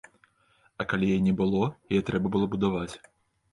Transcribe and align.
А 0.83 0.85
калі 0.93 1.09
яе 1.17 1.19
не 1.27 1.35
было, 1.43 1.63
яе 1.93 2.01
трэба 2.09 2.27
было 2.39 2.51
будаваць. 2.59 2.93